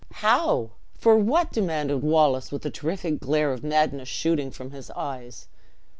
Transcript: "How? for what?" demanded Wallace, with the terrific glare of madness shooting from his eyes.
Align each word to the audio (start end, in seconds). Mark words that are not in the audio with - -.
"How? 0.25 0.71
for 0.95 1.15
what?" 1.15 1.51
demanded 1.51 2.01
Wallace, 2.01 2.51
with 2.51 2.63
the 2.63 2.71
terrific 2.71 3.19
glare 3.19 3.53
of 3.53 3.63
madness 3.63 4.09
shooting 4.09 4.49
from 4.49 4.71
his 4.71 4.89
eyes. 4.95 5.45